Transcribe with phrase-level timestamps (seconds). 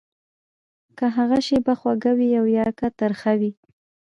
[0.97, 3.51] که هغه شېبه خوږه وي او يا که ترخه وي.